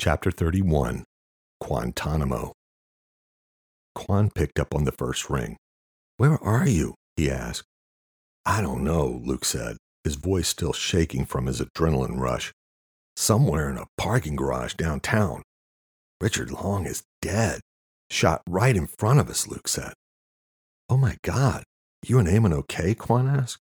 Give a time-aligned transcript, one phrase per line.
[0.00, 1.02] Chapter 31
[1.60, 2.52] Guantanamo.
[3.96, 5.56] Quan picked up on the first ring.
[6.18, 6.94] Where are you?
[7.16, 7.66] he asked.
[8.46, 12.52] I don't know, Luke said, his voice still shaking from his adrenaline rush.
[13.16, 15.42] Somewhere in a parking garage downtown.
[16.20, 17.60] Richard Long is dead.
[18.08, 19.94] Shot right in front of us, Luke said.
[20.88, 21.64] Oh my God,
[22.06, 22.94] you and Eamon okay?
[22.94, 23.58] Quan asked.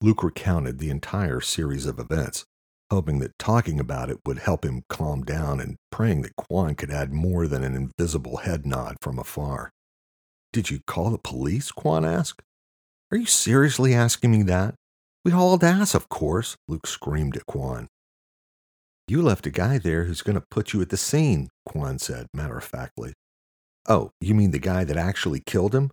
[0.00, 2.44] Luke recounted the entire series of events
[2.92, 6.90] hoping that talking about it would help him calm down and praying that Quan could
[6.90, 9.70] add more than an invisible head nod from afar.
[10.52, 11.72] Did you call the police?
[11.72, 12.42] Quan asked.
[13.10, 14.74] Are you seriously asking me that?
[15.24, 17.88] We hauled ass, of course, Luke screamed at Quan.
[19.08, 22.26] You left a guy there who's going to put you at the scene, Quan said
[22.34, 23.14] matter of factly.
[23.88, 25.92] Oh, you mean the guy that actually killed him?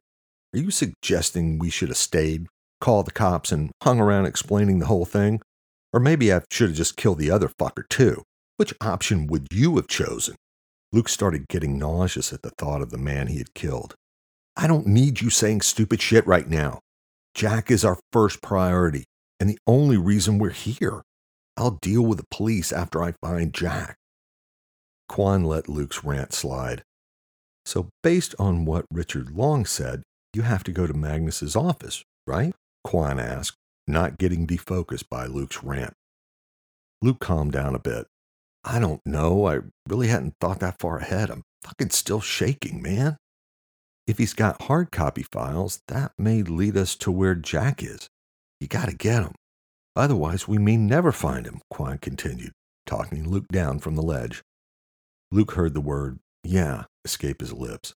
[0.53, 2.47] Are you suggesting we should have stayed,
[2.81, 5.39] called the cops, and hung around explaining the whole thing?
[5.93, 8.23] Or maybe I should have just killed the other fucker too.
[8.57, 10.35] Which option would you have chosen?
[10.91, 13.95] Luke started getting nauseous at the thought of the man he had killed.
[14.55, 16.79] I don't need you saying stupid shit right now.
[17.33, 19.05] Jack is our first priority
[19.39, 21.01] and the only reason we're here.
[21.55, 23.95] I'll deal with the police after I find Jack.
[25.07, 26.83] Quan let Luke's rant slide.
[27.65, 30.03] So, based on what Richard Long said,
[30.33, 32.53] you have to go to Magnus's office, right?
[32.83, 33.57] Quan asked,
[33.89, 35.93] not getting defocused by Luke's rant.
[37.01, 38.07] Luke calmed down a bit.
[38.63, 39.47] I don't know.
[39.47, 41.29] I really hadn't thought that far ahead.
[41.29, 43.17] I'm fucking still shaking, man.
[44.05, 48.09] If he's got hard copy files, that may lead us to where Jack is.
[48.59, 49.33] You gotta get him.
[49.95, 52.53] Otherwise, we may never find him, Quan continued,
[52.85, 54.41] talking Luke down from the ledge.
[55.31, 57.93] Luke heard the word, yeah, escape his lips.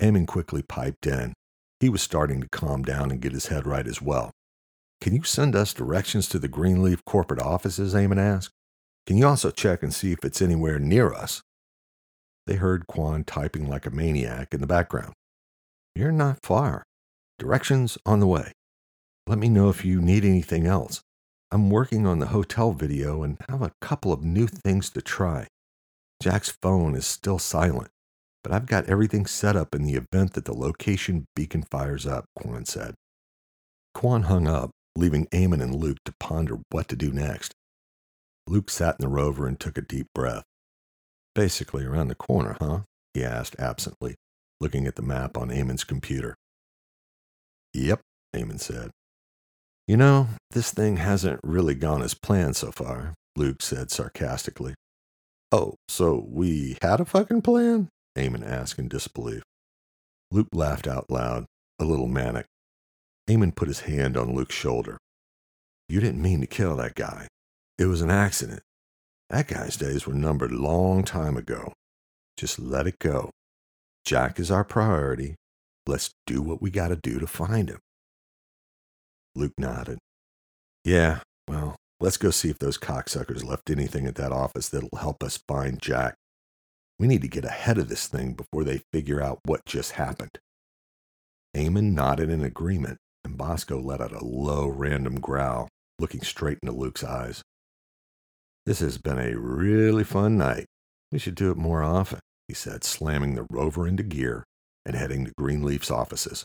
[0.00, 1.34] Eamon quickly piped in.
[1.80, 4.30] He was starting to calm down and get his head right as well.
[5.04, 7.92] Can you send us directions to the Greenleaf corporate offices?
[7.92, 8.54] Eamon asked.
[9.06, 11.42] Can you also check and see if it's anywhere near us?
[12.46, 15.12] They heard Quan typing like a maniac in the background.
[15.94, 16.84] You're not far.
[17.38, 18.52] Directions on the way.
[19.26, 21.02] Let me know if you need anything else.
[21.50, 25.48] I'm working on the hotel video and have a couple of new things to try.
[26.22, 27.90] Jack's phone is still silent,
[28.42, 32.24] but I've got everything set up in the event that the location beacon fires up,
[32.34, 32.94] Quan said.
[33.92, 37.54] Quan hung up leaving Eamon and Luke to ponder what to do next.
[38.46, 40.44] Luke sat in the rover and took a deep breath.
[41.34, 42.80] Basically around the corner, huh?
[43.12, 44.16] he asked absently,
[44.60, 46.36] looking at the map on Eamon's computer.
[47.72, 48.00] Yep,
[48.34, 48.90] Eamon said.
[49.86, 54.74] You know, this thing hasn't really gone as planned so far, Luke said sarcastically.
[55.52, 57.88] Oh, so we had a fucking plan?
[58.16, 59.42] Eamon asked in disbelief.
[60.30, 61.46] Luke laughed out loud,
[61.78, 62.46] a little manic.
[63.28, 64.98] Eamon put his hand on Luke's shoulder.
[65.88, 67.28] You didn't mean to kill that guy.
[67.78, 68.62] It was an accident.
[69.30, 71.72] That guy's days were numbered long time ago.
[72.36, 73.30] Just let it go.
[74.04, 75.34] Jack is our priority.
[75.86, 77.80] Let's do what we got to do to find him.
[79.34, 79.98] Luke nodded.
[80.84, 85.22] Yeah, well, let's go see if those cocksuckers left anything at that office that'll help
[85.22, 86.14] us find Jack.
[86.98, 90.38] We need to get ahead of this thing before they figure out what just happened.
[91.56, 95.68] Eamon nodded in agreement and Bosco let out a low, random growl,
[95.98, 97.42] looking straight into Luke's eyes.
[98.66, 100.66] This has been a really fun night.
[101.12, 104.44] We should do it more often, he said, slamming the rover into gear
[104.86, 106.44] and heading to Greenleaf's offices.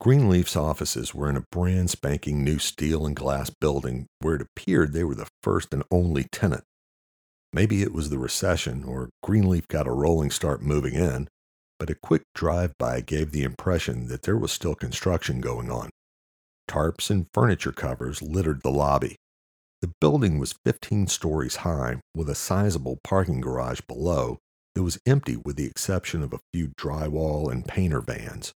[0.00, 4.92] Greenleaf's offices were in a brand spanking new steel and glass building where it appeared
[4.92, 6.64] they were the first and only tenant.
[7.52, 11.28] Maybe it was the recession, or Greenleaf got a rolling start moving in,
[11.80, 15.88] but a quick drive by gave the impression that there was still construction going on.
[16.68, 19.16] Tarps and furniture covers littered the lobby.
[19.80, 24.38] The building was 15 stories high, with a sizable parking garage below
[24.74, 28.52] that was empty with the exception of a few drywall and painter vans.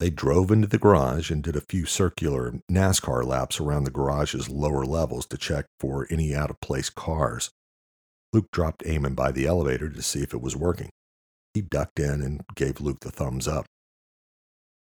[0.00, 4.48] They drove into the garage and did a few circular NASCAR laps around the garage's
[4.48, 7.50] lower levels to check for any out of place cars.
[8.32, 10.88] Luke dropped Eamon by the elevator to see if it was working.
[11.54, 13.66] He ducked in and gave Luke the thumbs up.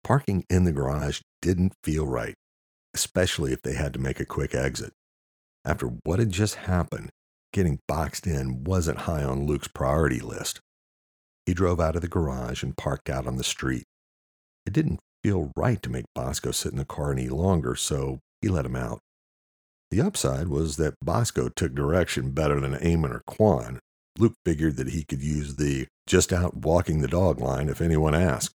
[0.03, 2.35] Parking in the garage didn't feel right,
[2.93, 4.93] especially if they had to make a quick exit.
[5.63, 7.09] After what had just happened,
[7.53, 10.59] getting boxed in wasn't high on Luke's priority list.
[11.45, 13.83] He drove out of the garage and parked out on the street.
[14.65, 18.47] It didn't feel right to make Bosco sit in the car any longer, so he
[18.47, 18.99] let him out.
[19.89, 23.79] The upside was that Bosco took direction better than Eamon or Quan,
[24.17, 28.15] Luke figured that he could use the just out walking the dog line if anyone
[28.15, 28.53] asked.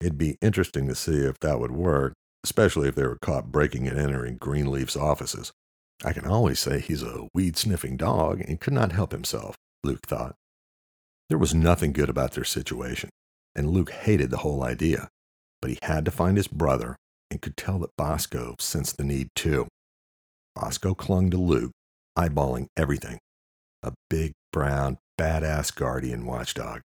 [0.00, 2.12] It'd be interesting to see if that would work,
[2.44, 5.52] especially if they were caught breaking and entering Greenleaf's offices.
[6.04, 9.54] I can always say he's a weed sniffing dog and could not help himself,
[9.84, 10.34] Luke thought.
[11.28, 13.10] There was nothing good about their situation,
[13.54, 15.08] and Luke hated the whole idea,
[15.60, 16.96] but he had to find his brother
[17.30, 19.68] and could tell that Bosco sensed the need too.
[20.54, 21.70] Bosco clung to Luke,
[22.18, 23.18] eyeballing everything.
[23.82, 26.82] A big, brown, badass guardian watchdog.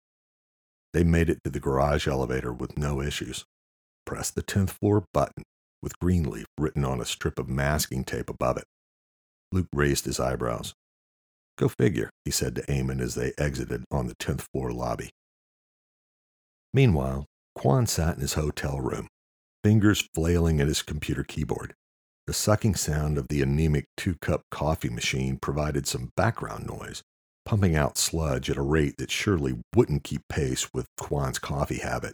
[0.94, 3.45] They made it to the garage elevator with no issues.
[4.06, 5.44] Pressed the 10th floor button
[5.81, 8.65] with Greenleaf written on a strip of masking tape above it.
[9.51, 10.73] Luke raised his eyebrows.
[11.57, 15.09] Go figure, he said to Eamon as they exited on the 10th floor lobby.
[16.73, 17.25] Meanwhile,
[17.56, 19.07] Quan sat in his hotel room,
[19.63, 21.73] fingers flailing at his computer keyboard.
[22.27, 27.01] The sucking sound of the anemic two cup coffee machine provided some background noise,
[27.45, 32.13] pumping out sludge at a rate that surely wouldn't keep pace with Quan's coffee habit.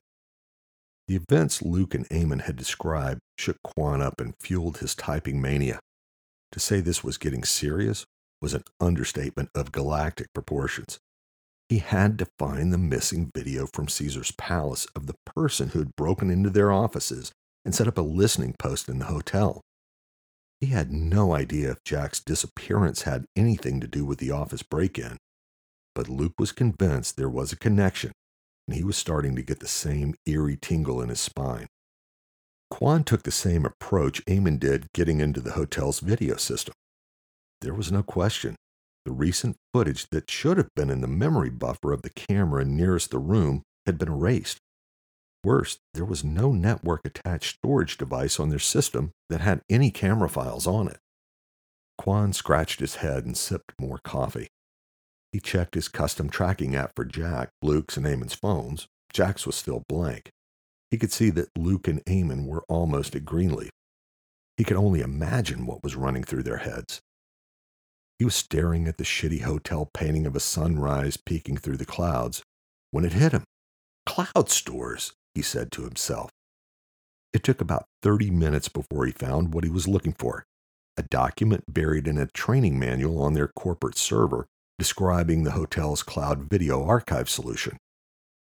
[1.08, 5.80] The events Luke and Eamon had described shook Quan up and fueled his typing mania.
[6.52, 8.06] To say this was getting serious
[8.42, 11.00] was an understatement of galactic proportions.
[11.70, 15.96] He had to find the missing video from Caesar's palace of the person who had
[15.96, 17.32] broken into their offices
[17.64, 19.62] and set up a listening post in the hotel.
[20.62, 25.00] He had no idea if Jack's disappearance had anything to do with the office break
[25.00, 25.18] in,
[25.96, 28.12] but Luke was convinced there was a connection,
[28.68, 31.68] and he was starting to get the same eerie tingle in his spine.
[32.70, 36.76] Quan took the same approach Eamon did getting into the hotel's video system.
[37.62, 38.56] There was no question.
[39.04, 43.10] The recent footage that should have been in the memory buffer of the camera nearest
[43.10, 44.60] the room had been erased.
[45.44, 50.30] Worse, there was no network attached storage device on their system that had any camera
[50.30, 51.00] files on it.
[51.98, 54.48] Quan scratched his head and sipped more coffee.
[55.32, 58.88] He checked his custom tracking app for Jack, Luke's, and Eamon's phones.
[59.14, 60.30] Jack's was still blank.
[60.92, 63.72] He could see that Luke and Eamon were almost at Greenleaf.
[64.58, 67.02] He could only imagine what was running through their heads.
[68.20, 72.44] He was staring at the shitty hotel painting of a sunrise peeking through the clouds
[72.92, 73.44] when it hit him.
[74.06, 75.14] Cloud stores!
[75.36, 76.32] He said to himself.
[77.34, 80.46] It took about 30 minutes before he found what he was looking for
[80.98, 84.46] a document buried in a training manual on their corporate server
[84.78, 87.78] describing the hotel's cloud video archive solution.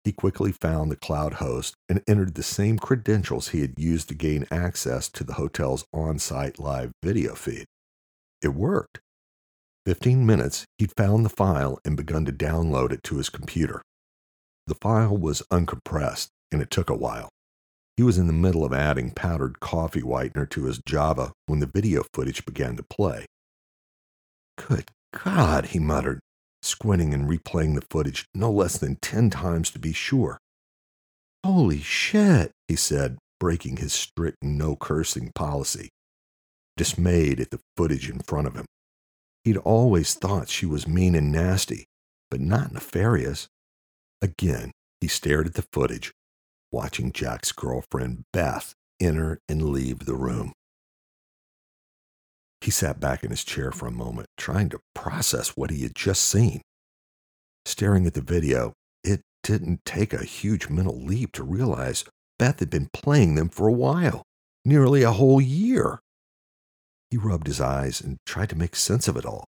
[0.03, 4.15] He quickly found the cloud host and entered the same credentials he had used to
[4.15, 7.65] gain access to the hotel's on site live video feed.
[8.41, 8.99] It worked.
[9.85, 13.81] Fifteen minutes, he'd found the file and begun to download it to his computer.
[14.67, 17.29] The file was uncompressed and it took a while.
[17.95, 21.65] He was in the middle of adding powdered coffee whitener to his Java when the
[21.65, 23.25] video footage began to play.
[24.57, 26.19] Good God, he muttered,
[26.61, 30.37] squinting and replaying the footage no less than ten times to be sure.
[31.43, 35.89] Holy shit, he said, breaking his strict no cursing policy,
[36.75, 38.65] dismayed at the footage in front of him.
[39.43, 41.85] He'd always thought she was mean and nasty,
[42.29, 43.47] but not nefarious.
[44.21, 46.11] Again, he stared at the footage,
[46.71, 50.53] watching Jack's girlfriend, Beth, enter and leave the room.
[52.61, 55.95] He sat back in his chair for a moment, trying to process what he had
[55.95, 56.61] just seen.
[57.65, 58.73] Staring at the video,
[59.03, 62.03] it didn't take a huge mental leap to realize
[62.39, 64.23] Beth had been playing them for a while,
[64.65, 65.99] nearly a whole year.
[67.09, 69.45] He rubbed his eyes and tried to make sense of it all.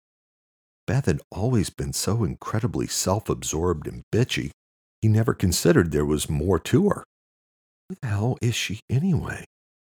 [0.87, 4.51] Beth had always been so incredibly self absorbed and bitchy,
[5.01, 7.03] he never considered there was more to her.
[7.89, 9.45] Who the hell is she anyway?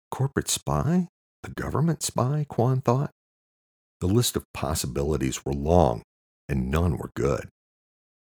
[0.10, 1.08] Corporate spy?
[1.44, 2.48] A government spy?
[2.50, 3.12] Quan thought.
[4.00, 6.02] The list of possibilities were long,
[6.50, 7.50] and none were good.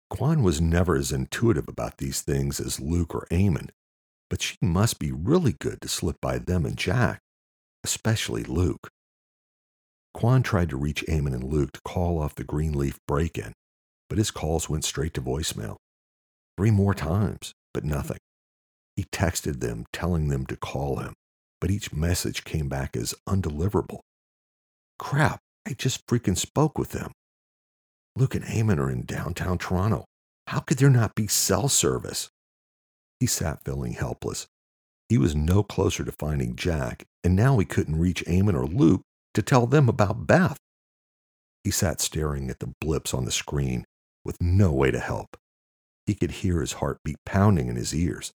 [0.09, 3.69] Quan was never as intuitive about these things as Luke or Eamon,
[4.29, 7.21] but she must be really good to slip by them and Jack,
[7.85, 8.89] especially Luke.
[10.13, 13.53] Quan tried to reach Eamon and Luke to call off the Greenleaf break in,
[14.09, 15.77] but his calls went straight to voicemail.
[16.57, 18.17] Three more times, but nothing.
[18.95, 21.13] He texted them telling them to call him,
[21.59, 23.99] but each message came back as undeliverable.
[24.99, 27.11] Crap, I just freaking spoke with them.
[28.15, 30.05] Luke and Eamon are in downtown Toronto.
[30.47, 32.29] How could there not be cell service?
[33.19, 34.47] He sat feeling helpless.
[35.07, 39.01] He was no closer to finding Jack, and now he couldn't reach Eamon or Luke
[39.33, 40.57] to tell them about Beth.
[41.63, 43.85] He sat staring at the blips on the screen
[44.25, 45.37] with no way to help.
[46.05, 48.31] He could hear his heartbeat pounding in his ears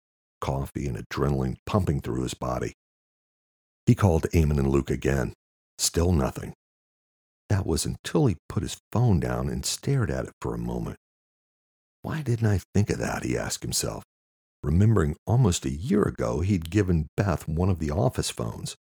[0.42, 2.74] coffee and adrenaline pumping through his body.
[3.86, 5.32] He called Eamon and Luke again.
[5.78, 6.52] Still nothing.
[7.48, 10.96] That was until he put his phone down and stared at it for a moment.
[12.02, 13.24] Why didn't I think of that?
[13.24, 14.02] he asked himself,
[14.62, 18.74] remembering almost a year ago he'd given Beth one of the office phones.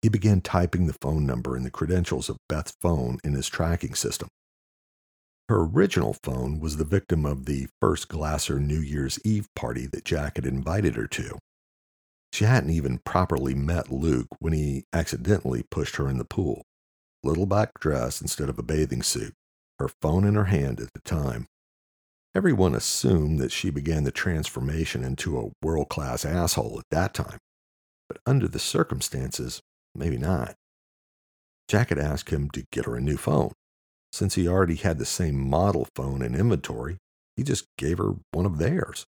[0.00, 3.94] He began typing the phone number and the credentials of Beth's phone in his tracking
[3.94, 4.28] system.
[5.48, 10.04] Her original phone was the victim of the first Glasser New Year's Eve party that
[10.04, 11.38] Jack had invited her to.
[12.32, 16.62] She hadn't even properly met Luke when he accidentally pushed her in the pool.
[17.24, 19.32] Little black dress instead of a bathing suit,
[19.78, 21.46] her phone in her hand at the time.
[22.34, 27.38] Everyone assumed that she began the transformation into a world class asshole at that time,
[28.06, 29.62] but under the circumstances,
[29.94, 30.54] maybe not.
[31.68, 33.52] Jack had asked him to get her a new phone.
[34.12, 36.98] Since he already had the same model phone in inventory,
[37.36, 39.04] he just gave her one of theirs.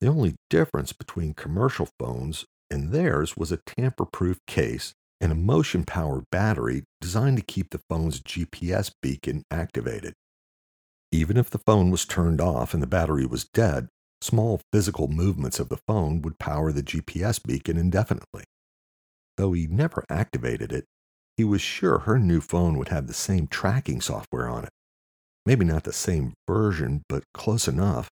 [0.00, 5.36] The only difference between commercial phones and theirs was a tamper proof case and a
[5.36, 10.14] motion powered battery designed to keep the phone's GPS beacon activated.
[11.10, 13.88] Even if the phone was turned off and the battery was dead,
[14.20, 18.44] small physical movements of the phone would power the GPS beacon indefinitely.
[19.36, 20.84] Though he never activated it,
[21.38, 24.70] he was sure her new phone would have the same tracking software on it.
[25.46, 28.10] Maybe not the same version, but close enough.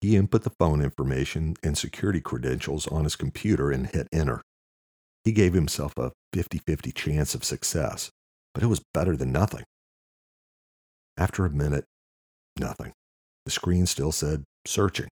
[0.00, 4.42] He input the phone information and security credentials on his computer and hit enter.
[5.22, 8.10] He gave himself a 50 50 chance of success,
[8.52, 9.62] but it was better than nothing.
[11.16, 11.84] After a minute,
[12.58, 12.92] nothing.
[13.44, 15.08] The screen still said searching.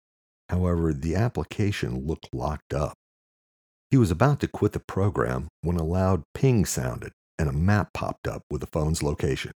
[0.48, 2.94] However, the application looked locked up.
[3.91, 7.89] He was about to quit the program when a loud ping sounded and a map
[7.93, 9.51] popped up with the phone's location.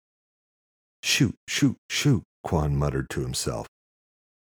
[1.04, 3.68] Shoot, shoot, shoot, Quan muttered to himself.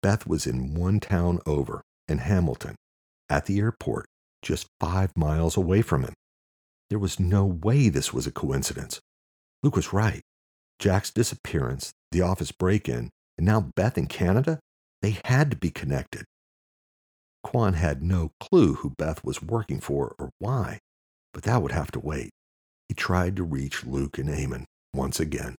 [0.02, 2.74] Beth was in one town over, in Hamilton,
[3.28, 4.06] at the airport,
[4.42, 6.14] just five miles away from him.
[6.90, 9.00] There was no way this was a coincidence.
[9.62, 10.20] Luke was right.
[10.78, 14.58] Jack's disappearance, the office break in, and now Beth in Canada,
[15.00, 16.24] they had to be connected.
[17.42, 20.78] Quan had no clue who Beth was working for or why,
[21.32, 22.30] but that would have to wait.
[22.88, 25.56] He tried to reach Luke and Eamon once again.